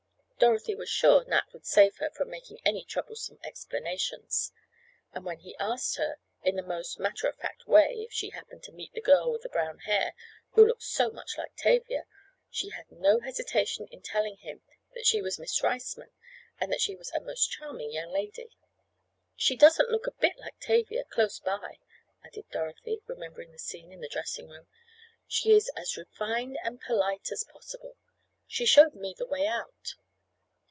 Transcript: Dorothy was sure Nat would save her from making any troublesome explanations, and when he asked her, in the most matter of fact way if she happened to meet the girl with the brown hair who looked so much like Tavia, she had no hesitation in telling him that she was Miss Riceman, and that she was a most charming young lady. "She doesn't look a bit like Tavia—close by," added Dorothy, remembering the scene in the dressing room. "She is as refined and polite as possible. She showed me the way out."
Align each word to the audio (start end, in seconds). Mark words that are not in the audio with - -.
Dorothy 0.43 0.73
was 0.73 0.89
sure 0.89 1.23
Nat 1.25 1.53
would 1.53 1.67
save 1.67 1.97
her 1.97 2.09
from 2.09 2.31
making 2.31 2.61
any 2.65 2.83
troublesome 2.83 3.37
explanations, 3.43 4.51
and 5.13 5.23
when 5.23 5.37
he 5.37 5.55
asked 5.57 5.97
her, 5.97 6.17
in 6.41 6.55
the 6.55 6.63
most 6.63 6.99
matter 6.99 7.27
of 7.27 7.37
fact 7.37 7.67
way 7.67 8.07
if 8.07 8.11
she 8.11 8.31
happened 8.31 8.63
to 8.63 8.71
meet 8.71 8.91
the 8.93 9.01
girl 9.03 9.31
with 9.31 9.43
the 9.43 9.49
brown 9.49 9.77
hair 9.77 10.15
who 10.53 10.65
looked 10.65 10.81
so 10.81 11.11
much 11.11 11.37
like 11.37 11.55
Tavia, 11.55 12.05
she 12.49 12.69
had 12.69 12.89
no 12.91 13.19
hesitation 13.19 13.87
in 13.91 14.01
telling 14.01 14.37
him 14.37 14.63
that 14.95 15.05
she 15.05 15.21
was 15.21 15.37
Miss 15.37 15.61
Riceman, 15.61 16.09
and 16.59 16.71
that 16.73 16.81
she 16.81 16.95
was 16.95 17.11
a 17.11 17.19
most 17.19 17.51
charming 17.51 17.91
young 17.91 18.11
lady. 18.11 18.49
"She 19.35 19.55
doesn't 19.55 19.91
look 19.91 20.07
a 20.07 20.11
bit 20.11 20.39
like 20.39 20.59
Tavia—close 20.59 21.37
by," 21.41 21.77
added 22.25 22.49
Dorothy, 22.49 22.99
remembering 23.05 23.51
the 23.51 23.59
scene 23.59 23.91
in 23.91 24.01
the 24.01 24.09
dressing 24.09 24.49
room. 24.49 24.65
"She 25.27 25.51
is 25.55 25.69
as 25.77 25.95
refined 25.97 26.57
and 26.63 26.81
polite 26.81 27.31
as 27.31 27.43
possible. 27.43 27.95
She 28.47 28.65
showed 28.65 28.95
me 28.95 29.13
the 29.15 29.27
way 29.27 29.45
out." 29.45 29.93